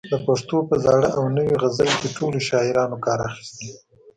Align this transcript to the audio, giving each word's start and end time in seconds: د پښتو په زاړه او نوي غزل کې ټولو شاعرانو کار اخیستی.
د 0.13 0.13
پښتو 0.27 0.57
په 0.69 0.75
زاړه 0.83 1.09
او 1.17 1.23
نوي 1.37 1.55
غزل 1.61 1.89
کې 1.99 2.07
ټولو 2.17 2.37
شاعرانو 2.49 2.97
کار 3.05 3.19
اخیستی. 3.29 3.69